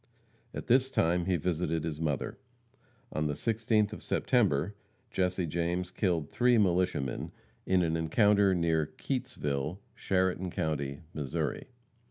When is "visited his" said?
1.35-1.99